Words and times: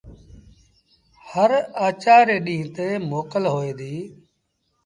هر 1.29 1.51
آچآر 1.87 2.23
ري 2.29 2.37
ڏيٚݩهݩ 2.47 2.71
تي 2.75 2.87
موڪل 3.11 3.43
هوئي 3.53 3.71
ديٚ۔ 3.79 4.03